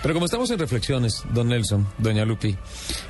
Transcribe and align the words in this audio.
Pero 0.00 0.14
como 0.14 0.26
estamos 0.26 0.48
en 0.52 0.60
reflexiones, 0.60 1.24
don 1.34 1.48
Nelson, 1.48 1.84
doña 1.98 2.24
Lupi, 2.24 2.56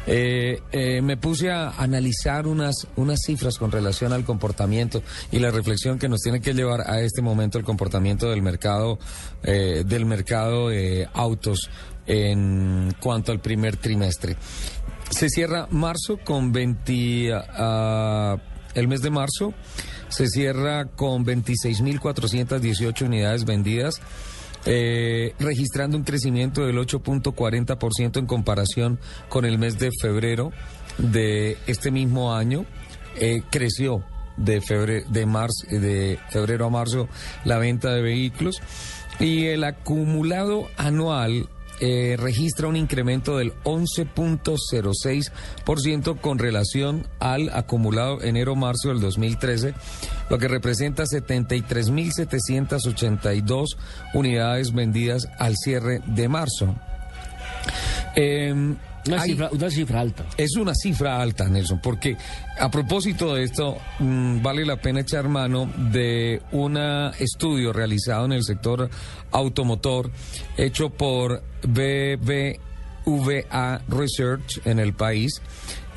eh, 0.06 0.62
eh, 0.72 1.02
me 1.02 1.18
puse 1.18 1.50
a 1.50 1.72
analizar 1.72 2.46
unas, 2.46 2.86
unas 2.96 3.18
cifras 3.26 3.58
con 3.58 3.70
relación 3.70 4.14
al 4.14 4.24
comportamiento 4.24 5.02
y 5.30 5.38
la 5.38 5.50
reflexión 5.50 5.98
que 5.98 6.08
nos 6.08 6.22
tiene 6.22 6.40
que 6.40 6.54
llevar 6.54 6.90
a 6.90 7.02
este 7.02 7.20
momento 7.20 7.58
el 7.58 7.64
comportamiento 7.64 8.30
del 8.30 8.40
mercado, 8.40 8.98
eh, 9.42 9.84
del 9.86 10.06
mercado 10.06 10.70
de 10.70 11.06
autos 11.12 11.68
en 12.06 12.94
cuanto 13.00 13.32
al 13.32 13.40
primer 13.40 13.76
trimestre. 13.76 14.38
Se 15.10 15.28
cierra 15.28 15.68
marzo 15.70 16.16
con 16.24 16.52
20, 16.52 17.34
ah, 17.34 18.38
el 18.72 18.88
mes 18.88 19.02
de 19.02 19.10
marzo 19.10 19.52
se 20.08 20.26
cierra 20.26 20.86
con 20.86 21.26
26.418 21.26 23.02
unidades 23.02 23.44
vendidas 23.44 24.00
eh, 24.64 25.34
registrando 25.38 25.96
un 25.96 26.04
crecimiento 26.04 26.66
del 26.66 26.76
8.40% 26.78 28.18
en 28.18 28.26
comparación 28.26 28.98
con 29.28 29.44
el 29.44 29.58
mes 29.58 29.78
de 29.78 29.90
febrero 30.00 30.52
de 30.98 31.56
este 31.66 31.90
mismo 31.90 32.34
año. 32.34 32.64
Eh, 33.16 33.42
creció 33.50 34.04
de 34.36 34.60
febrero, 34.60 35.08
de, 35.10 35.26
marzo, 35.26 35.66
de 35.68 36.18
febrero 36.30 36.66
a 36.66 36.70
marzo 36.70 37.08
la 37.44 37.58
venta 37.58 37.92
de 37.92 38.02
vehículos 38.02 38.60
y 39.18 39.46
el 39.46 39.64
acumulado 39.64 40.68
anual 40.76 41.48
eh, 41.80 42.16
registra 42.18 42.68
un 42.68 42.76
incremento 42.76 43.38
del 43.38 43.54
11.06% 43.64 46.20
con 46.20 46.38
relación 46.38 47.06
al 47.20 47.48
acumulado 47.50 48.20
enero-marzo 48.22 48.88
del 48.88 49.00
2013, 49.00 49.74
lo 50.30 50.38
que 50.38 50.48
representa 50.48 51.04
73.782 51.04 53.76
unidades 54.14 54.72
vendidas 54.72 55.28
al 55.38 55.54
cierre 55.56 56.00
de 56.06 56.28
marzo. 56.28 56.74
Em, 58.16 58.76
una, 59.06 59.70
cifra, 59.70 60.00
alta. 60.00 60.26
Es 60.36 60.56
una 60.56 60.74
cifra 60.74 61.20
alta, 61.20 61.48
Nelson, 61.48 61.80
porque 61.80 62.16
a 62.58 62.70
propósito 62.70 63.34
de 63.34 63.44
esto, 63.44 63.78
mm, 63.98 64.42
vale 64.42 64.64
la 64.64 64.76
pena 64.76 65.00
echar 65.00 65.28
mano 65.28 65.70
de 65.76 66.42
un 66.52 66.76
estudio 67.18 67.72
realizado 67.72 68.26
en 68.26 68.32
el 68.32 68.44
sector 68.44 68.90
automotor, 69.30 70.10
hecho 70.56 70.90
por 70.90 71.42
BBVA 73.08 73.82
Research 73.88 74.60
en 74.64 74.78
el 74.78 74.92
país, 74.92 75.40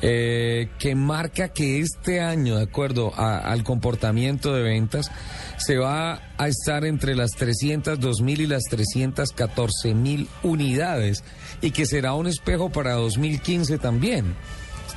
eh, 0.00 0.68
que 0.78 0.94
marca 0.94 1.48
que 1.48 1.80
este 1.80 2.20
año, 2.20 2.56
de 2.56 2.64
acuerdo 2.64 3.12
al 3.16 3.62
comportamiento 3.62 4.54
de 4.54 4.62
ventas, 4.62 5.10
se 5.58 5.78
va 5.78 6.20
a 6.38 6.48
estar 6.48 6.84
entre 6.84 7.14
las 7.14 7.32
302 7.32 8.20
mil 8.20 8.40
y 8.40 8.46
las 8.46 8.64
314 8.64 9.94
mil 9.94 10.28
unidades 10.42 11.22
y 11.60 11.70
que 11.70 11.86
será 11.86 12.14
un 12.14 12.26
espejo 12.26 12.70
para 12.70 12.94
2015 12.94 13.78
también. 13.78 14.34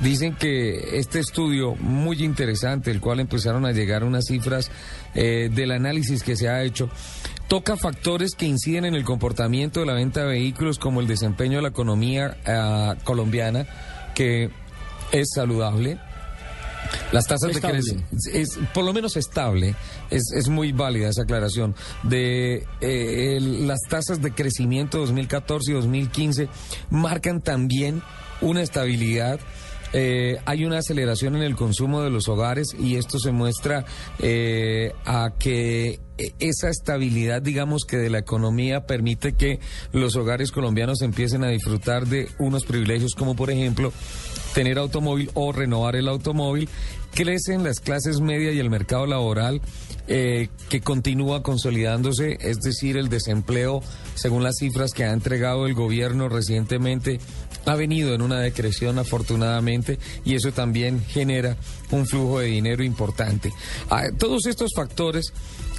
Dicen 0.00 0.34
que 0.34 0.98
este 0.98 1.20
estudio 1.20 1.74
muy 1.76 2.22
interesante, 2.22 2.90
el 2.90 3.00
cual 3.00 3.20
empezaron 3.20 3.64
a 3.64 3.72
llegar 3.72 4.04
unas 4.04 4.26
cifras 4.26 4.70
eh, 5.14 5.50
del 5.52 5.70
análisis 5.70 6.22
que 6.22 6.36
se 6.36 6.48
ha 6.48 6.62
hecho, 6.62 6.90
toca 7.48 7.76
factores 7.76 8.34
que 8.34 8.46
inciden 8.46 8.84
en 8.84 8.94
el 8.94 9.04
comportamiento 9.04 9.80
de 9.80 9.86
la 9.86 9.94
venta 9.94 10.20
de 10.20 10.26
vehículos 10.26 10.78
como 10.78 11.00
el 11.00 11.06
desempeño 11.06 11.56
de 11.56 11.62
la 11.62 11.68
economía 11.68 12.36
ah, 12.46 12.96
colombiana, 13.04 13.66
que 14.14 14.50
es 15.12 15.28
saludable, 15.34 15.98
las 17.12 17.26
tasas 17.26 17.54
de 17.54 17.60
crecimiento 17.60 18.06
es 18.32 18.58
por 18.74 18.84
lo 18.84 18.92
menos 18.92 19.16
estable, 19.16 19.74
es, 20.10 20.32
es 20.34 20.48
muy 20.48 20.72
válida 20.72 21.08
esa 21.08 21.22
aclaración. 21.22 21.74
De 22.02 22.66
eh, 22.80 23.38
las 23.40 23.80
tasas 23.88 24.20
de 24.22 24.32
crecimiento 24.32 24.98
2014 24.98 25.70
y 25.70 25.74
2015 25.74 26.48
marcan 26.90 27.40
también 27.40 28.02
una 28.40 28.62
estabilidad. 28.62 29.40
Eh, 29.92 30.38
hay 30.44 30.64
una 30.64 30.78
aceleración 30.78 31.36
en 31.36 31.42
el 31.42 31.56
consumo 31.56 32.02
de 32.02 32.10
los 32.10 32.28
hogares 32.28 32.68
y 32.78 32.96
esto 32.96 33.18
se 33.18 33.32
muestra 33.32 33.84
eh, 34.18 34.92
a 35.04 35.32
que 35.38 36.00
esa 36.38 36.70
estabilidad, 36.70 37.42
digamos 37.42 37.84
que 37.84 37.98
de 37.98 38.10
la 38.10 38.18
economía, 38.18 38.86
permite 38.86 39.34
que 39.34 39.60
los 39.92 40.16
hogares 40.16 40.50
colombianos 40.50 41.02
empiecen 41.02 41.44
a 41.44 41.48
disfrutar 41.48 42.06
de 42.06 42.28
unos 42.38 42.64
privilegios 42.64 43.14
como 43.14 43.36
por 43.36 43.50
ejemplo 43.50 43.92
tener 44.54 44.78
automóvil 44.78 45.30
o 45.34 45.52
renovar 45.52 45.96
el 45.96 46.08
automóvil. 46.08 46.68
Crecen 47.16 47.64
las 47.64 47.80
clases 47.80 48.20
media 48.20 48.52
y 48.52 48.58
el 48.58 48.68
mercado 48.68 49.06
laboral 49.06 49.62
eh, 50.06 50.50
que 50.68 50.82
continúa 50.82 51.42
consolidándose, 51.42 52.36
es 52.42 52.60
decir, 52.60 52.98
el 52.98 53.08
desempleo, 53.08 53.82
según 54.14 54.42
las 54.42 54.56
cifras 54.58 54.92
que 54.92 55.04
ha 55.04 55.14
entregado 55.14 55.66
el 55.66 55.72
gobierno 55.72 56.28
recientemente, 56.28 57.18
ha 57.64 57.74
venido 57.74 58.14
en 58.14 58.20
una 58.20 58.38
decreción 58.40 58.98
afortunadamente 58.98 59.98
y 60.26 60.34
eso 60.34 60.52
también 60.52 61.02
genera 61.08 61.56
un 61.90 62.06
flujo 62.06 62.40
de 62.40 62.48
dinero 62.48 62.84
importante. 62.84 63.50
A 63.88 64.10
todos 64.10 64.44
estos 64.44 64.72
factores 64.76 65.32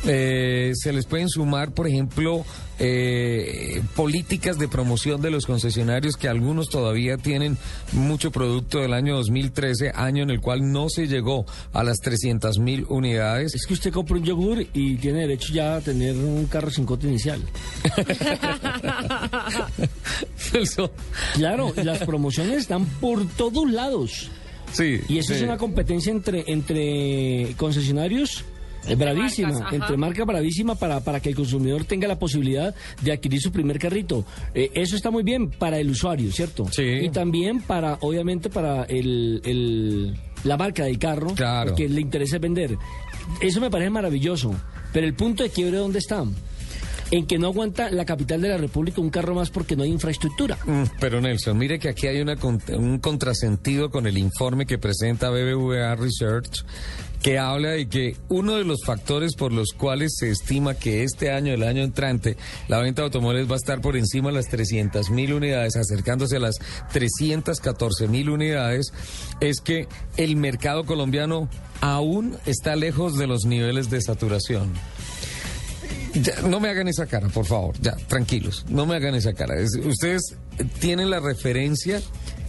eh, 0.06 0.72
se 0.76 0.94
les 0.94 1.06
pueden 1.06 1.30
sumar, 1.30 1.72
por 1.72 1.88
ejemplo, 1.88 2.46
eh, 2.80 3.82
políticas 3.96 4.60
de 4.60 4.68
promoción 4.68 5.22
de 5.22 5.32
los 5.32 5.46
concesionarios 5.46 6.16
que 6.16 6.28
algunos 6.28 6.70
todavía 6.70 7.18
tienen 7.18 7.58
mucho 7.94 8.32
producto 8.32 8.80
del 8.80 8.94
año 8.94 9.16
2013, 9.16 9.92
año 9.96 10.24
en 10.24 10.30
el 10.30 10.40
cual 10.40 10.72
no 10.72 10.90
se 10.90 11.08
llegó 11.08 11.46
a 11.74 11.84
las 11.84 11.98
300 11.98 12.60
mil 12.60 12.86
unidades. 12.90 13.56
Es 13.56 13.66
que 13.66 13.74
usted 13.74 13.92
compra 13.92 14.18
un 14.18 14.24
yogur 14.24 14.66
y 14.74 14.98
tiene 14.98 15.22
derecho 15.22 15.54
ya 15.54 15.78
a 15.78 15.82
tener 15.82 16.16
un 16.16 16.46
carro 16.46 16.70
sin 16.70 16.86
cote 16.86 17.08
inicial. 17.08 17.42
claro, 21.34 21.74
las 21.84 22.00
promociones 22.00 22.58
están 22.58 22.86
por 22.86 23.28
todos 23.30 23.70
lados. 23.70 24.30
Sí. 24.72 25.00
Y 25.08 25.18
eso 25.18 25.30
sí. 25.30 25.40
es 25.40 25.42
una 25.42 25.58
competencia 25.58 26.12
entre, 26.12 26.44
entre 26.48 27.56
concesionarios 27.58 28.44
es 28.88 28.98
bravísima, 28.98 29.70
entre 29.72 29.98
marca 29.98 30.26
bravísima 30.26 30.76
para, 30.76 31.00
para 31.00 31.20
que 31.20 31.30
el 31.30 31.36
consumidor 31.36 31.86
tenga 31.86 32.08
la 32.08 32.20
posibilidad 32.20 32.74
de 33.02 33.12
adquirir 33.12 33.42
su 33.42 33.52
primer 33.52 33.80
carrito. 33.80 34.26
Eh, 34.54 34.72
eso 34.74 34.96
está 34.96 35.12
muy 35.12 35.24
bien 35.24 35.50
para 35.50 35.80
el 35.80 35.90
usuario, 35.90 36.32
¿cierto? 36.32 36.68
Sí. 36.72 36.84
Y 36.84 37.10
también 37.10 37.62
para, 37.62 37.98
obviamente, 38.02 38.50
para 38.50 38.84
el, 38.84 39.42
el 39.44 40.18
la 40.44 40.58
marca 40.58 40.86
del 40.86 41.00
carro, 41.00 41.34
claro. 41.34 41.76
que 41.76 41.90
le 41.90 42.02
interesa 42.02 42.38
vender. 42.38 42.78
Eso 43.42 43.60
me 43.60 43.70
parece 43.70 43.90
maravilloso. 43.90 44.56
Pero 44.94 45.06
el 45.06 45.14
punto 45.14 45.44
de 45.44 45.50
quiebre, 45.50 45.78
¿dónde 45.78 46.00
está? 46.00 46.24
en 47.12 47.26
que 47.26 47.38
no 47.38 47.48
aguanta 47.48 47.90
la 47.90 48.06
capital 48.06 48.42
de 48.42 48.50
la 48.50 48.58
República 48.58 49.02
un 49.02 49.10
carro 49.10 49.34
más 49.34 49.50
porque 49.50 49.76
no 49.76 49.84
hay 49.84 49.92
infraestructura. 49.92 50.58
Mm, 50.66 50.84
pero 51.00 51.22
Nelson, 51.22 51.58
mire 51.58 51.80
que 51.80 51.90
aquí 51.90 52.08
hay 52.08 52.20
una, 52.22 52.36
un 52.78 53.00
contrasentido 53.00 53.90
con 53.90 54.08
el 54.08 54.18
informe 54.18 54.66
que 54.66 54.78
presenta 54.78 55.30
BBVA 55.30 55.96
Research 55.96 56.66
que 57.28 57.38
habla 57.38 57.72
de 57.72 57.90
que 57.90 58.16
uno 58.30 58.56
de 58.56 58.64
los 58.64 58.86
factores 58.86 59.36
por 59.36 59.52
los 59.52 59.74
cuales 59.74 60.16
se 60.18 60.30
estima 60.30 60.76
que 60.76 61.04
este 61.04 61.30
año, 61.30 61.54
el 61.54 61.64
año 61.64 61.84
entrante, 61.84 62.38
la 62.70 62.80
venta 62.80 63.02
de 63.02 63.08
automóviles 63.08 63.52
va 63.52 63.56
a 63.56 63.58
estar 63.58 63.82
por 63.82 63.98
encima 63.98 64.30
de 64.30 64.36
las 64.36 64.48
300 64.48 65.10
mil 65.10 65.34
unidades, 65.34 65.76
acercándose 65.76 66.38
a 66.38 66.40
las 66.40 66.56
314 66.94 68.08
mil 68.08 68.30
unidades, 68.30 68.94
es 69.42 69.60
que 69.60 69.90
el 70.16 70.38
mercado 70.38 70.86
colombiano 70.86 71.50
aún 71.82 72.38
está 72.46 72.78
lejos 72.78 73.18
de 73.18 73.28
los 73.28 73.44
niveles 73.44 73.90
de 73.90 74.00
saturación. 74.02 74.72
Ya, 76.14 76.42
no 76.44 76.62
me 76.62 76.70
hagan 76.70 76.88
esa 76.88 77.08
cara, 77.08 77.28
por 77.28 77.46
favor. 77.46 77.76
Ya, 77.82 77.98
tranquilos. 78.08 78.66
No 78.70 78.86
me 78.86 78.96
hagan 78.96 79.16
esa 79.16 79.34
cara. 79.34 79.60
Es, 79.60 79.76
ustedes 79.76 80.38
tienen 80.80 81.10
la 81.10 81.20
referencia 81.20 82.02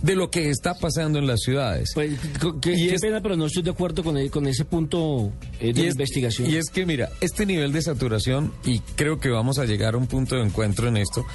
de 0.02 0.14
lo 0.14 0.30
que 0.30 0.50
está 0.50 0.74
pasando 0.74 1.18
en 1.18 1.26
las 1.26 1.40
ciudades. 1.40 1.90
Pues, 1.94 2.18
qué, 2.60 2.74
qué 2.74 2.94
es, 2.94 3.00
pena, 3.00 3.20
pero 3.20 3.36
no 3.36 3.46
estoy 3.46 3.62
de 3.62 3.70
acuerdo 3.70 4.02
con, 4.04 4.16
el, 4.16 4.30
con 4.30 4.46
ese 4.46 4.64
punto 4.64 5.32
eh, 5.60 5.72
de 5.72 5.88
es, 5.88 5.94
investigación. 5.94 6.50
Y 6.50 6.56
es 6.56 6.70
que, 6.70 6.86
mira, 6.86 7.10
este 7.20 7.46
nivel 7.46 7.72
de 7.72 7.82
saturación, 7.82 8.52
y 8.64 8.80
creo 8.80 9.18
que 9.18 9.28
vamos 9.28 9.58
a 9.58 9.64
llegar 9.64 9.94
a 9.94 9.96
un 9.96 10.06
punto 10.06 10.36
de 10.36 10.42
encuentro 10.42 10.88
en 10.88 10.96
esto, 10.96 11.26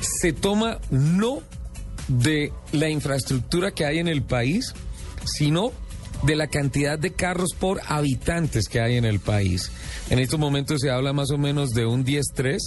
se 0.00 0.32
toma 0.32 0.78
no 0.90 1.42
de 2.08 2.52
la 2.72 2.88
infraestructura 2.88 3.72
que 3.72 3.84
hay 3.84 3.98
en 3.98 4.08
el 4.08 4.22
país, 4.22 4.74
sino 5.24 5.72
de 6.22 6.36
la 6.36 6.48
cantidad 6.48 6.98
de 6.98 7.12
carros 7.12 7.50
por 7.58 7.80
habitantes 7.86 8.68
que 8.68 8.80
hay 8.80 8.96
en 8.96 9.04
el 9.04 9.20
país. 9.20 9.70
En 10.10 10.18
estos 10.18 10.38
momentos 10.38 10.80
se 10.80 10.90
habla 10.90 11.12
más 11.12 11.30
o 11.30 11.38
menos 11.38 11.70
de 11.70 11.86
un 11.86 12.04
10-3, 12.04 12.58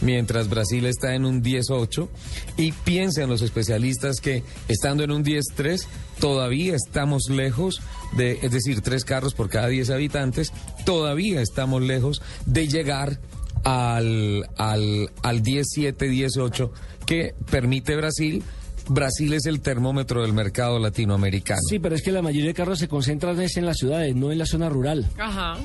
mientras 0.00 0.48
Brasil 0.48 0.86
está 0.86 1.14
en 1.14 1.24
un 1.24 1.42
10-8, 1.42 2.08
y 2.56 2.72
piensan 2.72 3.28
los 3.28 3.42
especialistas 3.42 4.20
que 4.20 4.42
estando 4.68 5.04
en 5.04 5.10
un 5.10 5.24
10-3 5.24 5.86
todavía 6.18 6.74
estamos 6.74 7.28
lejos 7.28 7.80
de, 8.16 8.38
es 8.42 8.50
decir, 8.50 8.80
tres 8.80 9.04
carros 9.04 9.34
por 9.34 9.48
cada 9.48 9.68
10 9.68 9.90
habitantes, 9.90 10.52
todavía 10.84 11.42
estamos 11.42 11.82
lejos 11.82 12.22
de 12.46 12.68
llegar 12.68 13.18
al, 13.64 14.48
al, 14.56 15.10
al 15.22 15.42
10-7-10-8 15.42 16.70
que 17.04 17.34
permite 17.50 17.96
Brasil 17.96 18.42
Brasil 18.88 19.32
es 19.32 19.46
el 19.46 19.60
termómetro 19.60 20.22
del 20.22 20.32
mercado 20.32 20.78
latinoamericano. 20.78 21.60
Sí, 21.68 21.78
pero 21.78 21.94
es 21.94 22.02
que 22.02 22.12
la 22.12 22.22
mayoría 22.22 22.48
de 22.48 22.54
carros 22.54 22.78
se 22.78 22.88
concentran 22.88 23.36
en 23.40 23.66
las 23.66 23.76
ciudades, 23.76 24.14
no 24.14 24.30
en 24.32 24.38
la 24.38 24.46
zona 24.46 24.68
rural. 24.68 25.06
Ajá. 25.18 25.56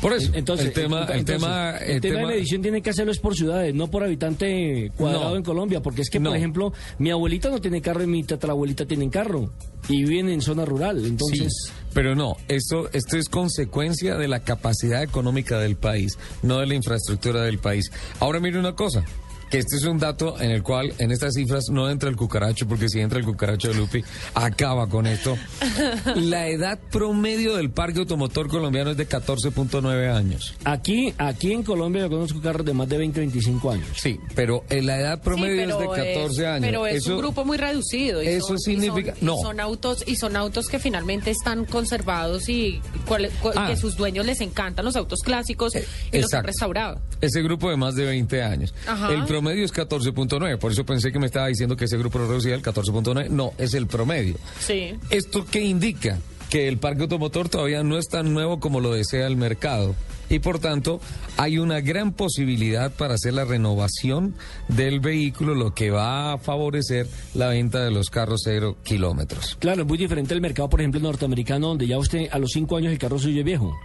Por 0.00 0.12
eso, 0.12 0.30
entonces, 0.34 0.66
el 0.66 0.72
tema, 0.72 1.04
el 1.04 1.20
entonces, 1.20 1.42
tema, 1.42 1.76
el 1.78 2.00
tema 2.00 2.18
de 2.20 2.26
medición 2.26 2.60
tiene 2.62 2.82
que 2.82 2.90
hacerlo 2.90 3.12
es 3.12 3.18
por 3.18 3.34
ciudades, 3.34 3.74
no 3.74 3.88
por 3.88 4.04
habitante 4.04 4.92
cuadrado 4.96 5.30
No. 5.30 5.36
en 5.36 5.42
Colombia, 5.42 5.80
porque 5.80 6.02
es 6.02 6.10
que, 6.10 6.20
No. 6.20 6.30
por 6.30 6.36
ejemplo, 6.36 6.72
mi 6.98 7.10
abuelita 7.10 7.48
no 7.48 7.60
tiene 7.60 7.80
carro 7.80 8.02
y 8.02 8.06
mi 8.06 8.22
tatarabuelita 8.22 8.84
tienen 8.84 9.08
carro 9.08 9.50
y 9.88 10.04
viven 10.04 10.28
en 10.28 10.42
zona 10.42 10.64
rural, 10.64 11.04
entonces... 11.06 11.52
Sí, 11.66 11.72
pero 11.94 12.14
no, 12.14 12.36
esto, 12.48 12.90
esto 12.92 13.16
es 13.16 13.28
consecuencia 13.30 14.16
de 14.16 14.28
la 14.28 14.40
capacidad 14.40 15.02
económica 15.02 15.58
del 15.58 15.76
país, 15.76 16.18
no 16.42 16.58
de 16.58 16.66
la 16.66 16.74
infraestructura 16.74 17.42
del 17.42 17.58
país. 17.58 17.90
Ahora 18.20 18.38
mire 18.38 18.58
una 18.58 18.74
cosa, 18.74 19.02
que 19.50 19.58
este 19.58 19.76
es 19.76 19.84
un 19.84 19.98
dato 19.98 20.40
en 20.40 20.50
el 20.50 20.62
cual 20.62 20.92
en 20.98 21.12
estas 21.12 21.34
cifras 21.34 21.64
no 21.70 21.88
entra 21.88 22.08
el 22.08 22.16
cucaracho, 22.16 22.66
porque 22.66 22.88
si 22.88 23.00
entra 23.00 23.18
el 23.18 23.24
cucaracho 23.24 23.68
de 23.68 23.74
Lupi, 23.74 24.02
acaba 24.34 24.88
con 24.88 25.06
esto. 25.06 25.36
La 26.16 26.48
edad 26.48 26.78
promedio 26.90 27.56
del 27.56 27.70
parque 27.70 28.00
automotor 28.00 28.48
colombiano 28.48 28.90
es 28.90 28.96
de 28.96 29.08
14.9 29.08 30.12
años. 30.14 30.54
Aquí, 30.64 31.14
aquí 31.18 31.52
en 31.52 31.62
Colombia 31.62 32.02
yo 32.02 32.10
conozco 32.10 32.40
carros 32.40 32.64
de 32.66 32.72
más 32.74 32.88
de 32.88 32.98
20, 32.98 33.20
25 33.20 33.70
años. 33.70 33.86
Sí, 33.96 34.18
pero 34.34 34.64
eh, 34.68 34.82
la 34.82 34.98
edad 34.98 35.22
promedio 35.22 35.64
Sí, 35.66 35.72
es 35.72 35.78
de 35.78 35.86
14 36.14 36.46
años. 36.46 36.60
Pero 36.66 36.86
es 36.86 36.96
Eso- 36.96 37.12
un 37.14 37.18
grupo 37.18 37.44
muy 37.44 37.56
reducido. 37.56 38.22
y 38.22 38.26
eso 38.28 38.46
son- 38.48 38.56
y 38.56 38.60
significa- 38.60 39.12
son- 39.14 39.22
y 39.22 39.24
no. 39.26 39.36
son 39.38 39.60
autos 39.60 40.04
y 40.06 40.16
son 40.16 40.36
autos 40.36 40.68
que 40.68 40.78
finalmente 40.78 41.30
están 41.30 41.64
conservados 41.64 42.48
y 42.48 42.80
cuál- 43.06 43.30
cuál- 43.40 43.54
Ah. 43.56 43.66
que 43.68 43.76
sus 43.76 43.96
dueños 43.96 44.26
les 44.26 44.40
encantan 44.40 44.84
los 44.84 44.96
autos 44.96 45.20
clásicos 45.22 45.74
y 45.74 45.78
los 45.78 45.86
han 46.12 46.20
Exacto. 46.20 46.46
restaurado. 46.48 47.00
Ese 47.20 47.42
grupo 47.42 47.70
de 47.70 47.76
más 47.76 47.94
de 47.94 48.04
20 48.04 48.42
años. 48.42 48.74
Ajá. 48.86 49.12
El 49.12 49.24
promedio 49.36 49.66
es 49.66 49.74
14.9, 49.74 50.56
por 50.56 50.72
eso 50.72 50.86
pensé 50.86 51.12
que 51.12 51.18
me 51.18 51.26
estaba 51.26 51.48
diciendo 51.48 51.76
que 51.76 51.84
ese 51.84 51.98
grupo 51.98 52.18
reducía 52.18 52.54
el 52.54 52.62
14.9. 52.62 53.28
No, 53.28 53.52
es 53.58 53.74
el 53.74 53.86
promedio. 53.86 54.36
Sí. 54.60 54.94
¿Esto 55.10 55.44
qué 55.44 55.60
indica? 55.60 56.18
Que 56.48 56.68
el 56.68 56.78
parque 56.78 57.02
automotor 57.02 57.50
todavía 57.50 57.82
no 57.82 57.98
es 57.98 58.08
tan 58.08 58.32
nuevo 58.32 58.60
como 58.60 58.80
lo 58.80 58.94
desea 58.94 59.26
el 59.26 59.36
mercado. 59.36 59.94
Y 60.30 60.38
por 60.38 60.58
tanto, 60.58 61.02
hay 61.36 61.58
una 61.58 61.82
gran 61.82 62.12
posibilidad 62.14 62.90
para 62.90 63.14
hacer 63.14 63.34
la 63.34 63.44
renovación 63.44 64.34
del 64.68 65.00
vehículo, 65.00 65.54
lo 65.54 65.74
que 65.74 65.90
va 65.90 66.32
a 66.32 66.38
favorecer 66.38 67.06
la 67.34 67.48
venta 67.48 67.84
de 67.84 67.90
los 67.90 68.08
carros 68.08 68.40
cero 68.42 68.78
kilómetros. 68.84 69.56
Claro, 69.60 69.82
es 69.82 69.88
muy 69.88 69.98
diferente 69.98 70.32
el 70.32 70.40
mercado, 70.40 70.70
por 70.70 70.80
ejemplo, 70.80 70.98
norteamericano, 70.98 71.68
donde 71.68 71.86
ya 71.86 71.98
usted 71.98 72.28
a 72.32 72.38
los 72.38 72.52
5 72.52 72.74
años 72.78 72.90
el 72.90 72.98
carro 72.98 73.18
suyo 73.18 73.40
es 73.40 73.44
viejo. 73.44 73.76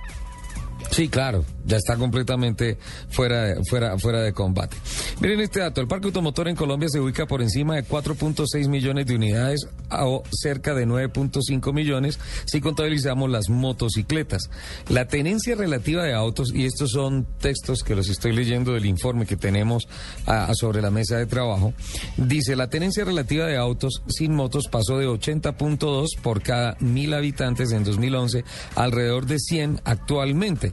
Sí, 0.89 1.07
claro, 1.07 1.45
ya 1.66 1.78
está 1.78 1.95
completamente 1.95 2.78
fuera 3.10 3.44
de, 3.44 3.63
fuera, 3.63 3.98
fuera 3.98 4.22
de 4.22 4.33
combate. 4.33 4.78
Miren 5.19 5.39
este 5.39 5.60
dato, 5.60 5.81
el 5.81 5.88
parque 5.88 6.07
automotor 6.07 6.48
en 6.48 6.56
Colombia 6.56 6.89
se 6.89 7.00
ubica 7.00 7.28
por 7.28 7.42
encima 7.42 7.75
de 7.75 7.86
4.6 7.86 8.68
millones 8.68 9.06
de 9.06 9.16
unidades 9.16 9.68
o 9.89 10.24
cerca 10.31 10.74
de 10.74 10.88
9.5 10.88 11.74
millones 11.74 12.19
si 12.45 12.62
contabilizamos 12.62 13.30
las 13.30 13.50
motocicletas. 13.50 14.50
La 14.89 15.07
tenencia 15.07 15.56
relativa 15.56 16.04
de 16.04 16.13
autos, 16.13 16.54
y 16.54 16.66
estos 16.66 16.92
son 16.92 17.25
textos 17.39 17.83
que 17.83 17.95
los 17.95 18.10
estoy 18.10 18.33
leyendo 18.33 18.74
del 18.74 18.86
informe 18.86 19.25
que 19.25 19.38
tenemos 19.38 19.88
ah, 20.28 20.51
sobre 20.54 20.81
la 20.81 20.92
mesa 20.92 21.18
de 21.18 21.25
trabajo, 21.25 21.74
dice 22.18 22.56
la 22.56 22.69
tenencia 22.69 23.06
relativa 23.06 23.45
de 23.45 23.57
autos 23.57 24.01
sin 24.07 24.36
motos 24.36 24.68
pasó 24.68 24.98
de 24.98 25.07
80.2 25.07 26.07
por 26.22 26.42
cada 26.42 26.75
mil 26.80 27.13
habitantes 27.13 27.72
en 27.72 27.83
2011 27.83 28.44
a 28.75 28.83
alrededor 28.83 29.25
de 29.25 29.39
100 29.39 29.81
actualmente. 29.83 30.70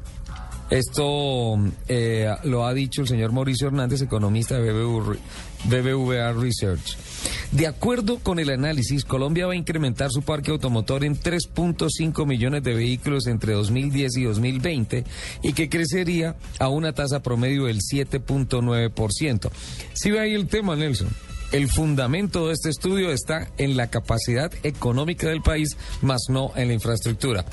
Esto 0.70 1.56
eh, 1.88 2.30
lo 2.44 2.66
ha 2.66 2.74
dicho 2.74 3.00
el 3.02 3.08
señor 3.08 3.32
Mauricio 3.32 3.68
Hernández, 3.68 4.02
economista 4.02 4.58
de 4.58 4.72
BBV 4.72 5.16
BBVA 5.64 6.32
Research. 6.34 6.96
De 7.52 7.66
acuerdo 7.66 8.18
con 8.18 8.38
el 8.38 8.50
análisis, 8.50 9.04
Colombia 9.04 9.46
va 9.46 9.54
a 9.54 9.56
incrementar 9.56 10.10
su 10.10 10.22
parque 10.22 10.50
automotor 10.50 11.04
en 11.04 11.18
3.5 11.18 12.26
millones 12.26 12.62
de 12.62 12.74
vehículos 12.74 13.26
entre 13.26 13.54
2010 13.54 14.16
y 14.18 14.24
2020 14.24 15.04
y 15.42 15.52
que 15.54 15.68
crecería 15.68 16.36
a 16.58 16.68
una 16.68 16.92
tasa 16.92 17.22
promedio 17.22 17.64
del 17.64 17.78
7.9%. 17.78 19.50
Si 19.94 20.10
ve 20.10 20.20
ahí 20.20 20.34
el 20.34 20.46
tema, 20.46 20.76
Nelson. 20.76 21.08
El 21.50 21.68
fundamento 21.68 22.46
de 22.46 22.52
este 22.52 22.68
estudio 22.68 23.10
está 23.10 23.48
en 23.56 23.78
la 23.78 23.86
capacidad 23.86 24.52
económica 24.64 25.28
del 25.28 25.40
país, 25.40 25.78
más 26.02 26.26
no 26.28 26.52
en 26.56 26.68
la 26.68 26.74
infraestructura. 26.74 27.46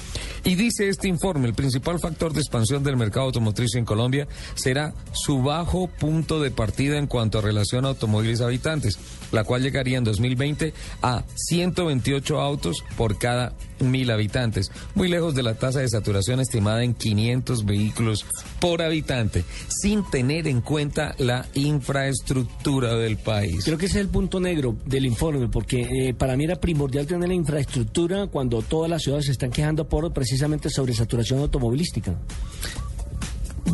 Y 0.44 0.56
dice 0.56 0.90
este 0.90 1.08
informe, 1.08 1.48
el 1.48 1.54
principal 1.54 2.00
factor 2.00 2.34
de 2.34 2.42
expansión 2.42 2.84
del 2.84 2.98
mercado 2.98 3.28
automotriz 3.28 3.76
en 3.76 3.86
Colombia 3.86 4.28
será 4.56 4.94
su 5.14 5.42
bajo 5.42 5.88
punto 5.88 6.42
de 6.42 6.52
partida 6.52 6.98
en 6.98 7.08
cuanto 7.08 7.40
a 7.40 7.42
relación 7.42 7.86
a 7.86 7.90
automóviles 7.90 8.42
habitantes, 8.42 9.00
la 9.32 9.46
cual 9.46 9.62
llegaría 9.62 9.98
en 9.98 10.04
2020 10.04 10.74
a 11.02 11.24
128 11.36 12.42
autos 12.42 12.84
por 12.98 13.18
cada 13.18 13.54
mil 13.80 14.10
habitantes, 14.12 14.72
muy 14.94 15.10
lejos 15.10 15.36
de 15.36 15.44
la 15.44 15.56
tasa 15.56 15.80
de 15.80 15.90
saturación 15.90 16.40
estimada 16.40 16.84
en 16.84 16.94
500 16.94 17.66
vehículos 17.66 18.26
por 18.60 18.82
habitante, 18.82 19.44
sin 19.68 20.04
tener 20.10 20.48
en 20.48 20.62
cuenta 20.62 21.16
la 21.18 21.46
infraestructura 21.54 22.96
del 22.96 23.18
país. 23.18 23.64
Ese 23.86 24.00
es 24.00 24.06
el 24.06 24.10
punto 24.10 24.40
negro 24.40 24.76
del 24.86 25.06
informe, 25.06 25.48
porque 25.48 25.82
eh, 25.82 26.14
para 26.14 26.36
mí 26.36 26.44
era 26.44 26.56
primordial 26.56 27.06
tener 27.06 27.28
la 27.28 27.36
infraestructura 27.36 28.28
cuando 28.28 28.62
todas 28.62 28.90
las 28.90 29.04
ciudades 29.04 29.26
se 29.26 29.32
están 29.32 29.52
quejando 29.52 29.88
por 29.88 30.12
precisamente 30.14 30.70
sobresaturación 30.70 31.40
automovilística. 31.40 32.16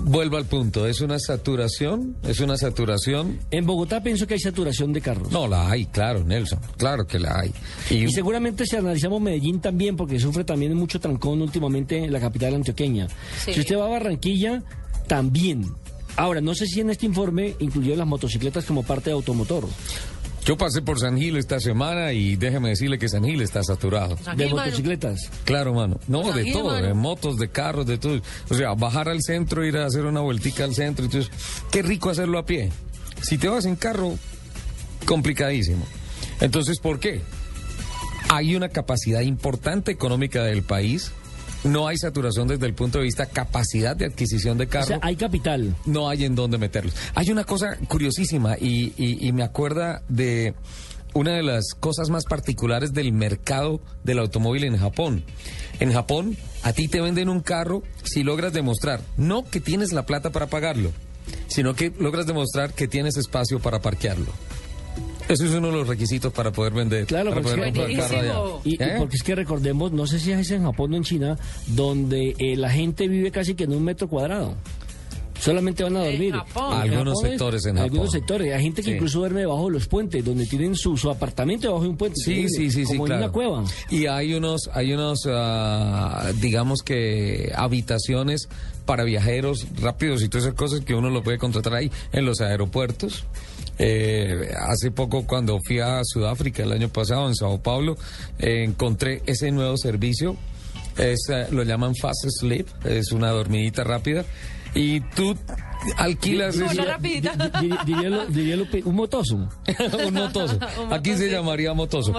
Vuelvo 0.03 0.37
al 0.37 0.45
punto, 0.45 0.87
¿es 0.87 1.01
una 1.01 1.19
saturación? 1.19 2.15
¿Es 2.23 2.39
una 2.39 2.57
saturación? 2.57 3.39
En 3.51 3.65
Bogotá 3.65 4.01
pienso 4.01 4.25
que 4.25 4.35
hay 4.35 4.39
saturación 4.39 4.93
de 4.93 5.01
carros. 5.01 5.31
No, 5.31 5.47
la 5.47 5.69
hay, 5.69 5.85
claro, 5.85 6.23
Nelson, 6.23 6.59
claro 6.77 7.05
que 7.05 7.19
la 7.19 7.39
hay. 7.39 7.53
Y 7.89 8.09
seguramente 8.09 8.65
si 8.65 8.77
analizamos 8.77 9.21
Medellín 9.21 9.59
también, 9.59 9.95
porque 9.95 10.19
sufre 10.19 10.43
también 10.43 10.75
mucho 10.75 10.99
trancón 10.99 11.41
últimamente 11.41 11.97
en 11.97 12.11
la 12.11 12.19
capital 12.19 12.55
antioqueña. 12.55 13.07
Sí. 13.43 13.53
Si 13.53 13.59
usted 13.59 13.77
va 13.77 13.85
a 13.85 13.89
Barranquilla, 13.89 14.63
también. 15.07 15.65
Ahora, 16.15 16.41
no 16.41 16.53
sé 16.55 16.65
si 16.67 16.81
en 16.81 16.89
este 16.89 17.05
informe 17.05 17.55
incluyó 17.59 17.95
las 17.95 18.07
motocicletas 18.07 18.65
como 18.65 18.83
parte 18.83 19.09
de 19.09 19.13
automotor. 19.13 19.67
Yo 20.43 20.57
pasé 20.57 20.81
por 20.81 20.99
San 20.99 21.17
Gil 21.17 21.37
esta 21.37 21.59
semana 21.59 22.13
y 22.13 22.35
déjeme 22.35 22.69
decirle 22.69 22.97
que 22.97 23.07
San 23.07 23.23
Gil 23.23 23.41
está 23.41 23.63
saturado. 23.63 24.15
De 24.35 24.45
mano. 24.47 24.57
motocicletas. 24.57 25.29
Claro, 25.45 25.73
mano. 25.73 25.99
No, 26.07 26.31
de 26.33 26.45
Gil, 26.45 26.53
todo, 26.53 26.71
mano. 26.71 26.87
de 26.87 26.93
motos, 26.95 27.37
de 27.37 27.49
carros, 27.49 27.85
de 27.85 27.99
todo. 27.99 28.19
O 28.49 28.55
sea, 28.55 28.73
bajar 28.73 29.07
al 29.07 29.21
centro, 29.21 29.63
ir 29.65 29.77
a 29.77 29.85
hacer 29.85 30.05
una 30.05 30.21
vueltica 30.21 30.63
al 30.63 30.73
centro. 30.73 31.05
Entonces, 31.05 31.31
qué 31.71 31.83
rico 31.83 32.09
hacerlo 32.09 32.39
a 32.39 32.45
pie. 32.45 32.71
Si 33.21 33.37
te 33.37 33.47
vas 33.49 33.65
en 33.65 33.75
carro, 33.75 34.17
complicadísimo. 35.05 35.85
Entonces, 36.39 36.79
¿por 36.79 36.99
qué? 36.99 37.21
Hay 38.29 38.55
una 38.55 38.69
capacidad 38.69 39.21
importante 39.21 39.91
económica 39.91 40.43
del 40.43 40.63
país. 40.63 41.11
No 41.63 41.87
hay 41.87 41.97
saturación 41.97 42.47
desde 42.47 42.65
el 42.65 42.73
punto 42.73 42.97
de 42.97 43.03
vista 43.05 43.25
capacidad 43.27 43.95
de 43.95 44.05
adquisición 44.05 44.57
de 44.57 44.65
O 44.65 44.69
carros 44.69 44.87
sea, 44.87 44.99
hay 45.01 45.15
capital. 45.15 45.75
no 45.85 46.09
hay 46.09 46.25
en 46.25 46.33
dónde 46.35 46.57
meterlos. 46.57 46.95
Hay 47.15 47.29
una 47.31 47.43
cosa 47.43 47.77
curiosísima 47.87 48.57
y, 48.59 48.93
y- 48.97 49.27
y 49.27 49.31
me 49.31 49.43
acuerda 49.43 50.01
de 50.09 50.55
una 51.13 51.33
de 51.33 51.43
las 51.43 51.73
cosas 51.79 52.09
más 52.09 52.23
particulares 52.25 52.93
del 52.93 53.11
mercado 53.11 53.81
del 54.03 54.19
automóvil 54.19 54.63
en 54.63 54.77
Japón. 54.77 55.23
En 55.79 55.91
Japón, 55.93 56.37
a 56.63 56.73
ti 56.73 56.87
te 56.87 57.01
venden 57.01 57.27
un 57.29 57.41
carro 57.41 57.83
si 58.03 58.23
logras 58.23 58.53
demostrar, 58.53 59.01
no 59.17 59.43
que 59.43 59.59
tienes 59.59 59.91
la 59.91 60.05
plata 60.05 60.29
para 60.31 60.47
pagarlo, 60.47 60.91
sino 61.47 61.73
que 61.75 61.91
logras 61.99 62.25
demostrar 62.27 62.73
que 62.73 62.87
tienes 62.87 63.17
espacio 63.17 63.59
para 63.59 63.81
parquearlo. 63.81 64.31
Ese 65.31 65.45
es 65.45 65.51
uno 65.53 65.67
de 65.67 65.73
los 65.73 65.87
requisitos 65.87 66.31
para 66.33 66.51
poder 66.51 66.73
vender. 66.73 67.05
Claro, 67.05 67.29
para 67.31 67.41
porque 67.41 67.57
poder 67.57 67.67
es 67.69 67.73
que- 67.73 67.79
comprar 67.79 68.09
carro 68.09 68.19
allá. 68.21 68.39
Buenísimo. 68.39 68.61
Y, 68.65 68.71
y 68.71 68.87
¿Eh? 68.87 68.95
porque 68.99 69.15
es 69.17 69.23
que 69.23 69.35
recordemos, 69.35 69.91
no 69.91 70.05
sé 70.07 70.19
si 70.19 70.31
es 70.31 70.51
en 70.51 70.63
Japón 70.63 70.93
o 70.93 70.97
en 70.97 71.03
China, 71.03 71.37
donde 71.67 72.35
eh, 72.37 72.55
la 72.57 72.69
gente 72.69 73.07
vive 73.07 73.31
casi 73.31 73.55
que 73.55 73.63
en 73.63 73.73
un 73.73 73.83
metro 73.83 74.07
cuadrado. 74.07 74.55
Solamente 75.39 75.81
van 75.83 75.95
a 75.97 76.05
En 76.05 76.11
dormir. 76.11 76.33
Algunos 76.55 77.15
Japón 77.15 77.25
es- 77.25 77.31
sectores 77.31 77.65
en 77.65 77.77
Algunos 77.79 78.05
Japón. 78.07 78.11
sectores. 78.11 78.53
Hay 78.53 78.61
gente 78.61 78.83
que 78.83 78.89
Sí. 78.91 78.95
incluso 78.95 79.19
duerme 79.19 79.39
debajo 79.39 79.65
de 79.65 79.71
los 79.71 79.87
puentes, 79.87 80.23
donde 80.23 80.45
tienen 80.45 80.75
su, 80.75 80.95
su 80.97 81.09
apartamento 81.09 81.67
debajo 81.67 81.83
de 81.83 81.89
un 81.89 81.97
puente. 81.97 82.15
Sí, 82.23 82.45
sí, 82.47 82.69
sí, 82.69 82.85
sí, 82.85 82.97
Como 82.97 83.05
en 83.05 83.13
claro. 83.13 83.23
una 83.23 83.31
cueva. 83.31 83.63
Y 83.89 84.05
hay 84.05 84.35
unos, 84.35 84.69
hay 84.71 84.93
unos, 84.93 85.21
ah, 85.27 86.31
digamos 86.39 86.83
que 86.83 87.51
habitaciones 87.55 88.49
para 88.85 89.03
viajeros 89.03 89.65
rápidos 89.81 90.21
y 90.21 90.29
todas 90.29 90.45
esas 90.45 90.55
cosas 90.55 90.81
que 90.81 90.93
uno 90.93 91.09
lo 91.09 91.23
puede 91.23 91.39
contratar 91.39 91.73
ahí 91.73 91.89
en 92.11 92.23
los 92.25 92.39
aeropuertos. 92.41 93.23
Eh, 93.83 94.53
hace 94.59 94.91
poco 94.91 95.25
cuando 95.25 95.59
fui 95.65 95.79
a 95.79 96.01
Sudáfrica 96.03 96.61
el 96.61 96.71
año 96.71 96.89
pasado 96.89 97.27
en 97.27 97.33
Sao 97.35 97.59
Paulo 97.63 97.97
eh, 98.37 98.63
encontré 98.63 99.23
ese 99.25 99.49
nuevo 99.51 99.75
servicio. 99.75 100.37
Es, 100.97 101.21
eh, 101.29 101.47
lo 101.51 101.63
llaman 101.63 101.95
Fast 101.95 102.27
Sleep, 102.29 102.67
es 102.85 103.11
una 103.11 103.29
dormidita 103.31 103.83
rápida 103.83 104.23
y 104.75 104.99
tú 105.01 105.35
alquilas 105.97 106.55
di- 107.59 107.71
diría 108.33 108.57
un 108.85 108.95
motoso. 108.95 109.35
un 110.05 110.13
motoso. 110.13 110.59
Aquí 110.91 111.15
se 111.15 111.29
llamaría 111.31 111.73
motoso. 111.73 112.13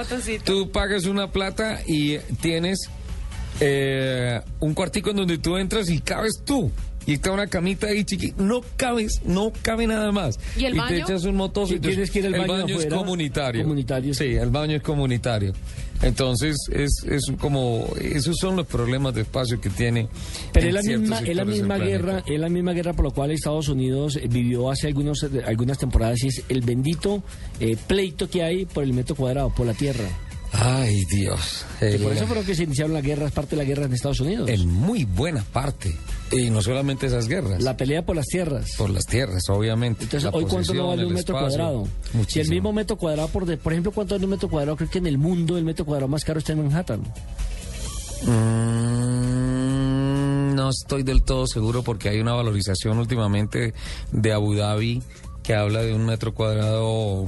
Tú 0.44 0.70
pagas 0.72 1.04
una 1.04 1.30
plata 1.30 1.78
y 1.86 2.18
tienes 2.40 2.88
eh, 3.60 4.40
un 4.58 4.74
cuartico 4.74 5.10
en 5.10 5.16
donde 5.16 5.38
tú 5.38 5.56
entras 5.58 5.88
y 5.90 6.00
cabes 6.00 6.42
tú. 6.44 6.72
Y 7.06 7.14
está 7.14 7.32
una 7.32 7.46
camita 7.46 7.88
ahí 7.88 8.04
chiqui, 8.04 8.34
no 8.38 8.62
cabes, 8.76 9.22
no 9.24 9.52
cabe 9.62 9.86
nada 9.86 10.12
más. 10.12 10.38
¿Y 10.56 10.64
el 10.64 10.74
te 10.74 10.78
baño? 10.78 10.96
echas 10.96 11.24
un 11.24 11.36
motoso 11.36 11.74
y 11.74 11.76
¿Y 11.76 11.80
tienes 11.80 12.10
que 12.10 12.20
ir 12.20 12.26
al 12.26 12.34
el 12.34 12.40
baño 12.40 12.52
baño 12.64 12.78
es 12.78 12.86
comunitario. 12.86 13.62
Comunitario. 13.62 14.14
Sí, 14.14 14.24
el 14.24 14.50
baño 14.50 14.76
es 14.76 14.82
comunitario. 14.82 15.52
Entonces, 16.02 16.56
es, 16.72 17.04
es 17.08 17.22
como, 17.38 17.86
esos 18.00 18.36
son 18.36 18.56
los 18.56 18.66
problemas 18.66 19.14
de 19.14 19.22
espacio 19.22 19.60
que 19.60 19.70
tiene. 19.70 20.08
Pero 20.52 20.66
es 20.66 20.74
la 20.74 20.82
misma, 20.82 21.20
es 21.20 21.36
la 21.36 21.44
misma 21.44 21.78
guerra, 21.78 22.24
es 22.26 22.40
la 22.40 22.48
misma 22.48 22.72
guerra 22.72 22.92
por 22.92 23.06
la 23.06 23.10
cual 23.12 23.30
Estados 23.30 23.68
Unidos 23.68 24.18
vivió 24.28 24.70
hace 24.70 24.88
algunos, 24.88 25.24
algunas 25.46 25.78
temporadas 25.78 26.22
y 26.24 26.28
es 26.28 26.42
el 26.48 26.62
bendito 26.62 27.22
eh, 27.60 27.76
pleito 27.86 28.28
que 28.28 28.42
hay 28.42 28.64
por 28.64 28.82
el 28.82 28.92
metro 28.92 29.14
cuadrado, 29.14 29.50
por 29.50 29.66
la 29.66 29.74
tierra. 29.74 30.08
Ay, 30.54 31.04
Dios. 31.06 31.64
El- 31.80 32.02
por 32.02 32.12
eso 32.12 32.26
fueron 32.26 32.44
que 32.44 32.54
se 32.54 32.64
iniciaron 32.64 32.92
las 32.92 33.02
guerras, 33.02 33.32
parte 33.32 33.56
de 33.56 33.62
la 33.62 33.64
guerra 33.68 33.86
en 33.86 33.94
Estados 33.94 34.20
Unidos. 34.20 34.48
en 34.50 34.68
muy 34.68 35.04
buena 35.04 35.42
parte. 35.52 35.96
Y 36.30 36.50
no 36.50 36.60
solamente 36.62 37.06
esas 37.06 37.26
guerras. 37.26 37.62
La 37.62 37.76
pelea 37.76 38.04
por 38.04 38.16
las 38.16 38.26
tierras. 38.26 38.72
por 38.76 38.90
las 38.90 39.06
tierras, 39.06 39.42
obviamente. 39.48 40.04
Entonces, 40.04 40.30
La 40.30 40.36
hoy 40.38 40.44
cuánto 40.44 40.74
no 40.74 40.88
vale 40.88 41.06
un 41.06 41.14
metro 41.14 41.36
espacio. 41.36 41.56
cuadrado. 41.58 41.84
Si 41.84 41.90
el 42.10 42.16
Muchísimo. 42.18 42.54
mismo 42.54 42.72
metro 42.72 42.96
cuadrado, 42.96 43.28
por, 43.28 43.46
de- 43.46 43.56
por 43.56 43.72
ejemplo, 43.72 43.92
¿cuánto 43.92 44.14
vale 44.14 44.24
un 44.26 44.30
metro 44.30 44.48
cuadrado? 44.50 44.76
Creo 44.76 44.90
que 44.90 44.98
en 44.98 45.06
el 45.06 45.16
mundo 45.18 45.56
el 45.58 45.64
metro 45.64 45.84
cuadrado 45.86 46.08
más 46.08 46.24
caro 46.24 46.38
está 46.38 46.52
en 46.52 46.62
Manhattan. 46.62 47.02
Mm, 49.22 50.54
no 50.54 50.70
estoy 50.70 51.02
del 51.02 51.22
todo 51.22 51.46
seguro 51.46 51.82
porque 51.82 52.08
hay 52.08 52.20
una 52.20 52.32
valorización 52.34 52.98
últimamente 52.98 53.74
de 54.12 54.32
Abu 54.32 54.54
Dhabi 54.54 55.02
que 55.42 55.54
habla 55.54 55.82
de 55.82 55.94
un 55.94 56.04
metro 56.06 56.34
cuadrado 56.34 57.26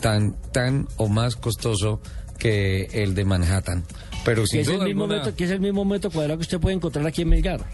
tan, 0.00 0.34
tan 0.52 0.88
o 0.96 1.08
más 1.08 1.36
costoso 1.36 2.00
que 2.42 2.88
el 2.92 3.14
de 3.14 3.24
Manhattan. 3.24 3.84
Pero 4.24 4.44
sin 4.46 4.60
es, 4.60 4.68
el 4.68 4.74
mismo 4.82 5.04
alguna- 5.04 5.18
metro, 5.18 5.36
que 5.36 5.44
es 5.44 5.50
el 5.52 5.60
mismo 5.60 5.84
metro 5.84 6.10
cuadrado 6.10 6.38
que 6.38 6.42
usted 6.42 6.58
puede 6.58 6.74
encontrar 6.74 7.06
aquí 7.06 7.22
en 7.22 7.28
Melgar. 7.28 7.64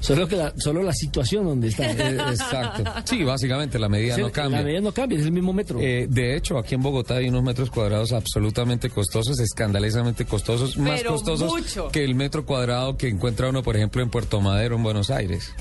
Solo, 0.00 0.26
que 0.26 0.36
la, 0.36 0.52
solo 0.56 0.82
la 0.82 0.92
situación 0.94 1.44
donde 1.44 1.68
está. 1.68 1.90
Eh, 1.92 2.16
exacto. 2.30 2.84
Sí, 3.04 3.22
básicamente 3.22 3.78
la 3.78 3.88
medida 3.88 4.14
el- 4.16 4.22
no 4.22 4.32
cambia. 4.32 4.58
La 4.58 4.64
medida 4.64 4.80
no 4.80 4.92
cambia, 4.92 5.18
es 5.18 5.24
el 5.24 5.32
mismo 5.32 5.52
metro. 5.52 5.78
Eh, 5.80 6.06
de 6.08 6.36
hecho, 6.36 6.58
aquí 6.58 6.74
en 6.74 6.82
Bogotá 6.82 7.16
hay 7.16 7.28
unos 7.28 7.42
metros 7.42 7.70
cuadrados 7.70 8.12
absolutamente 8.12 8.88
costosos, 8.90 9.38
escandalosamente 9.40 10.24
costosos, 10.26 10.76
más 10.78 11.02
costosos 11.02 11.50
mucho. 11.50 11.88
que 11.88 12.04
el 12.04 12.14
metro 12.14 12.44
cuadrado 12.46 12.96
que 12.96 13.08
encuentra 13.08 13.48
uno, 13.50 13.62
por 13.62 13.76
ejemplo, 13.76 14.02
en 14.02 14.08
Puerto 14.10 14.40
Madero, 14.40 14.76
en 14.76 14.82
Buenos 14.82 15.10
Aires, 15.10 15.52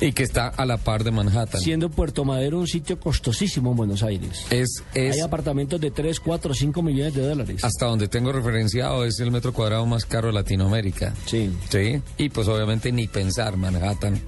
y 0.00 0.12
que 0.12 0.22
está 0.22 0.48
a 0.48 0.64
la 0.66 0.76
par 0.78 1.04
de 1.04 1.10
Manhattan. 1.10 1.60
Siendo 1.60 1.90
Puerto 1.90 2.24
Madero 2.24 2.58
un 2.58 2.66
sitio 2.66 2.98
costosísimo 2.98 3.70
en 3.72 3.76
Buenos 3.76 4.02
Aires. 4.02 4.46
Es, 4.50 4.82
es 4.94 5.14
Hay 5.16 5.20
apartamentos 5.20 5.80
de 5.80 5.90
3, 5.90 6.20
4, 6.20 6.54
5 6.54 6.82
millones 6.82 7.14
de 7.14 7.26
dólares. 7.26 7.64
hasta 7.64 7.86
donde 7.86 8.08
tengo 8.08 8.32
referenciado, 8.32 9.04
es 9.04 9.18
el 9.20 9.30
metro 9.30 9.52
cuadrado 9.52 9.84
más 9.86 10.04
caro 10.06 10.28
de 10.28 10.34
Latinoamérica. 10.34 11.14
Sí. 11.26 11.50
Sí, 11.68 12.00
y 12.18 12.28
pues 12.30 12.48
obviamente 12.48 12.90
ni 12.92 13.08
pensar 13.08 13.56
Manhattan. 13.56 14.20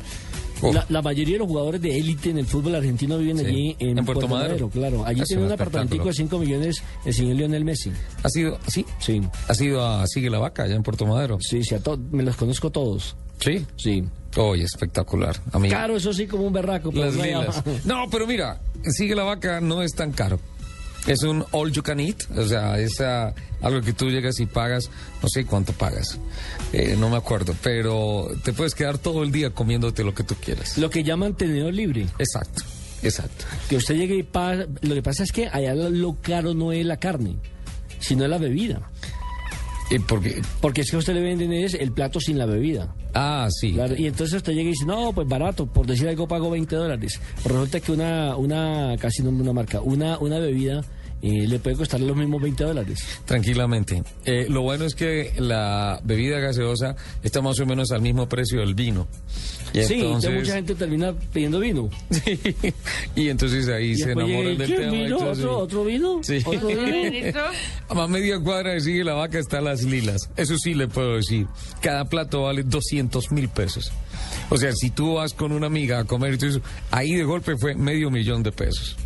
La, 0.72 0.86
la 0.90 1.02
mayoría 1.02 1.34
de 1.34 1.38
los 1.40 1.48
jugadores 1.48 1.80
de 1.82 1.98
élite 1.98 2.30
en 2.30 2.38
el 2.38 2.46
fútbol 2.46 2.76
argentino 2.76 3.18
viven 3.18 3.38
Sí. 3.38 3.46
allí 3.46 3.76
en, 3.80 3.98
En 3.98 4.04
Puerto 4.04 4.28
Madero. 4.28 4.68
claro. 4.70 5.04
Allí 5.04 5.20
tiene 5.22 5.44
un 5.46 5.50
apartamentico 5.50 6.04
de 6.04 6.10
espectáculo. 6.10 6.38
5 6.38 6.38
millones 6.38 6.82
el 7.04 7.14
señor 7.14 7.34
Lionel 7.36 7.64
Messi. 7.64 7.90
ha 8.22 8.28
sido, 8.28 8.58
sí, 8.68 8.86
Sí, 9.00 9.20
ha 9.48 9.54
sido 9.54 9.84
a 9.84 10.06
Sigue 10.06 10.30
la 10.30 10.38
Vaca, 10.38 10.62
allá 10.62 10.76
en 10.76 10.84
Puerto 10.84 11.04
Madero. 11.04 11.38
sí, 11.40 11.64
sí, 11.64 11.74
a 11.74 11.80
me 12.12 12.22
los 12.22 12.36
conozco 12.36 12.70
todos. 12.70 13.16
Sí. 13.40 13.66
Sí. 13.76 14.04
Oye, 14.36 14.64
espectacular. 14.64 15.36
A 15.52 15.58
mí, 15.58 15.68
Caro, 15.68 15.96
eso 15.96 16.12
sí, 16.12 16.26
como 16.26 16.44
un 16.44 16.52
berraco. 16.52 16.90
Las 16.92 17.14
lilas. 17.14 17.62
No, 17.84 18.08
pero 18.10 18.26
mira, 18.26 18.60
sigue 18.90 19.14
la 19.14 19.24
vaca 19.24 19.60
no 19.60 19.82
es 19.82 19.94
tan 19.94 20.12
caro. 20.12 20.40
Es 21.06 21.22
un 21.24 21.44
all 21.50 21.72
you 21.72 21.82
can 21.82 21.98
eat, 21.98 22.22
o 22.36 22.46
sea, 22.46 22.78
es 22.78 23.00
ah, 23.00 23.34
algo 23.60 23.80
que 23.80 23.92
tú 23.92 24.08
llegas 24.08 24.38
y 24.38 24.46
pagas, 24.46 24.88
no 25.20 25.28
sé 25.28 25.44
cuánto 25.44 25.72
pagas, 25.72 26.16
eh, 26.72 26.94
no 26.96 27.10
me 27.10 27.16
acuerdo, 27.16 27.56
pero 27.60 28.28
te 28.44 28.52
puedes 28.52 28.76
quedar 28.76 28.98
todo 28.98 29.24
el 29.24 29.32
día 29.32 29.50
comiéndote 29.50 30.04
lo 30.04 30.14
que 30.14 30.22
tú 30.22 30.36
quieras. 30.36 30.78
Lo 30.78 30.90
que 30.90 31.02
llaman 31.02 31.34
tenedor 31.34 31.74
libre. 31.74 32.06
Exacto, 32.20 32.62
exacto. 33.02 33.44
Que 33.68 33.76
usted 33.76 33.96
llegue 33.96 34.14
y 34.14 34.22
paga. 34.22 34.68
Lo 34.82 34.94
que 34.94 35.02
pasa 35.02 35.24
es 35.24 35.32
que 35.32 35.48
allá 35.48 35.74
lo, 35.74 35.90
lo 35.90 36.18
caro 36.22 36.54
no 36.54 36.70
es 36.70 36.86
la 36.86 36.98
carne, 36.98 37.34
sino 37.98 38.28
la 38.28 38.38
bebida. 38.38 38.88
Y 39.92 39.98
porque, 39.98 40.40
Porque 40.60 40.80
es 40.80 40.90
que 40.90 40.96
a 40.96 40.98
usted 41.00 41.12
le 41.12 41.20
venden 41.20 41.52
es 41.52 41.74
el 41.74 41.92
plato 41.92 42.18
sin 42.18 42.38
la 42.38 42.46
bebida. 42.46 42.94
ah, 43.12 43.46
sí, 43.50 43.74
Claro, 43.74 43.94
y 43.96 44.06
entonces 44.06 44.36
usted 44.36 44.52
llega 44.54 44.68
y 44.68 44.72
dice, 44.72 44.86
no, 44.86 45.12
pues 45.12 45.28
barato, 45.28 45.66
por 45.66 45.86
decir 45.86 46.08
algo 46.08 46.26
pago 46.26 46.50
20 46.50 46.74
dólares. 46.74 47.20
Resulta 47.44 47.78
que 47.80 47.92
una, 47.92 48.34
una 48.36 48.96
casi 48.98 49.22
no 49.22 49.28
una 49.28 49.52
marca, 49.52 49.82
una, 49.82 50.18
una 50.18 50.38
bebida 50.38 50.82
eh, 51.22 51.46
le 51.46 51.58
puede 51.58 51.76
costar 51.76 52.00
los 52.00 52.16
mismos 52.16 52.42
20 52.42 52.64
dólares. 52.64 53.04
tranquilamente. 53.24 54.02
Eh, 54.24 54.46
lo 54.48 54.62
bueno 54.62 54.84
es 54.84 54.94
que 54.94 55.32
la 55.38 56.00
bebida 56.04 56.38
gaseosa 56.40 56.96
está 57.22 57.40
más 57.40 57.58
o 57.60 57.66
menos 57.66 57.90
al 57.92 58.02
mismo 58.02 58.28
precio 58.28 58.60
del 58.60 58.74
vino. 58.74 59.06
Y 59.74 59.82
Sí, 59.84 59.94
entonces, 59.94 60.34
mucha 60.34 60.54
gente 60.54 60.74
termina 60.74 61.14
pidiendo 61.32 61.58
vino. 61.58 61.88
y 63.16 63.28
entonces 63.28 63.68
ahí 63.68 63.92
Y 63.92 63.96
se 63.96 64.12
enamoran 64.12 64.58
del 64.58 64.68
¿qué 64.68 64.76
tema. 64.76 64.94
y 64.94 65.02
vino? 65.04 65.16
¿Otro. 65.30 65.58
¿Otro 65.58 65.84
vino? 65.84 66.20
Sí. 66.22 66.42
¿Otro 66.44 66.68
vino? 66.68 67.40
Más 67.94 68.08
media 68.10 68.38
cuadra 68.40 68.72
de 68.72 68.80
Sigue 68.80 69.02
la 69.04 69.14
Vaca 69.14 69.38
está 69.38 69.60
Las 69.62 69.82
Lilas. 69.82 70.28
Eso 70.36 70.56
sí 70.58 70.74
le 70.74 70.88
puedo 70.88 71.16
decir. 71.16 71.46
Cada 71.80 72.04
plato 72.04 72.42
vale 72.42 72.64
200 72.64 73.30
mil 73.32 73.48
pesos. 73.48 73.92
O 74.50 74.58
sea, 74.58 74.72
si 74.72 74.90
tú 74.90 75.14
vas 75.14 75.32
con 75.32 75.52
una 75.52 75.68
amiga 75.68 76.00
a 76.00 76.04
comer 76.04 76.34
y 76.34 76.38
tú 76.38 76.46
dices, 76.46 76.62
ahí 76.90 77.14
de 77.14 77.24
golpe 77.24 77.56
fue 77.56 77.74
medio 77.74 78.10
millón 78.10 78.42
de 78.42 78.52
pesos. 78.52 78.96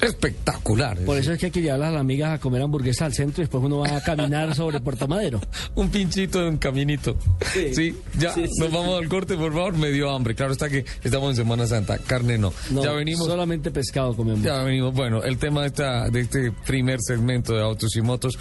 Espectacular. 0.00 0.98
Por 1.00 1.16
eso 1.18 1.32
es 1.32 1.38
que 1.38 1.46
hay 1.46 1.52
que 1.52 1.62
llevar 1.62 1.82
a 1.82 1.90
las 1.90 2.00
amigas 2.00 2.32
a 2.32 2.38
comer 2.40 2.62
hamburguesa 2.62 3.04
al 3.06 3.12
centro 3.12 3.42
y 3.42 3.44
después 3.44 3.62
uno 3.64 3.78
va 3.78 3.96
a 3.96 4.02
caminar 4.02 4.54
sobre 4.54 4.80
Puerto 4.80 5.06
Madero. 5.08 5.40
Un 5.74 5.90
pinchito 5.90 6.40
de 6.40 6.48
un 6.48 6.56
caminito. 6.58 7.16
Sí, 7.52 7.74
Sí. 7.74 7.96
ya 8.18 8.32
Sí, 8.32 8.44
sí, 8.46 8.60
nos 8.60 8.72
vamos 8.72 8.98
al 9.00 9.08
corte, 9.08 9.36
por 9.36 9.52
favor. 9.52 9.76
Me 9.76 9.90
dio 9.90 10.10
hambre. 10.10 10.34
Claro 10.34 10.52
está 10.52 10.68
que 10.68 10.84
estamos 11.02 11.30
en 11.30 11.36
Semana 11.36 11.66
Santa. 11.66 11.98
Carne 11.98 12.38
no. 12.38 12.52
No, 12.70 12.82
ya 12.84 12.92
venimos. 12.92 13.26
solamente 13.26 13.70
pescado 13.70 14.14
comemos. 14.16 14.42
Ya 14.42 14.62
venimos. 14.62 14.94
Bueno, 14.94 15.22
el 15.22 15.38
tema 15.38 15.62
de, 15.62 15.66
esta, 15.68 16.08
de 16.08 16.20
este 16.20 16.52
primer 16.66 16.98
segmento 17.00 17.54
de 17.54 17.62
autos 17.62 17.94
y 17.96 18.00
motos 18.02 18.38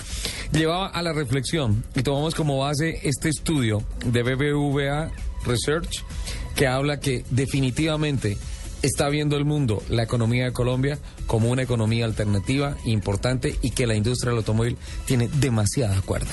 llevaba 0.52 0.88
a 0.88 1.02
la 1.02 1.14
reflexión 1.14 1.84
y 1.96 2.02
tomamos 2.04 2.36
como 2.36 2.58
base 2.60 3.00
este 3.04 3.30
estudio 3.30 3.84
de 4.06 4.24
BBVA 4.24 5.12
Research 5.46 6.04
que 6.56 6.68
habla 6.68 7.00
que 7.00 7.24
definitivamente 7.30 8.38
está 8.82 9.10
viendo 9.10 9.38
el 9.38 9.46
mundo 9.46 9.84
la 9.90 10.04
economía 10.04 10.46
de 10.46 10.54
Colombia 10.54 10.98
como 11.28 11.50
una 11.50 11.64
economía 11.64 12.06
alternativa 12.06 12.78
importante 12.86 13.56
y 13.62 13.72
que 13.72 13.88
la 13.88 13.96
industria 13.96 14.32
del 14.32 14.40
automóvil 14.40 14.78
tiene 15.06 15.28
demasiada 15.28 16.02
cuerda. 16.02 16.32